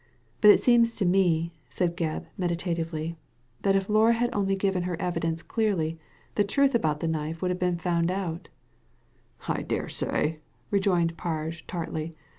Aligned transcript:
But 0.41 0.49
it 0.49 0.63
seems 0.63 0.95
to 0.95 1.05
me," 1.05 1.53
said 1.69 1.95
Gebb, 1.95 2.25
meditatively," 2.35 3.17
that 3.61 3.75
if 3.75 3.87
Laura 3.87 4.13
had 4.13 4.31
only 4.33 4.55
given 4.55 4.81
her 4.81 4.99
evidence 4.99 5.43
clearly, 5.43 5.99
the 6.33 6.43
truth 6.43 6.73
about 6.73 7.01
the 7.01 7.07
knife 7.07 7.43
would 7.43 7.51
have 7.51 7.59
been 7.59 7.77
found 7.77 8.09
out" 8.09 8.49
I 9.47 9.61
dare 9.61 9.89
say 9.89 10.39
1" 10.39 10.39
rejoined 10.71 11.17
Parge, 11.17 11.67
tartly. 11.67 12.13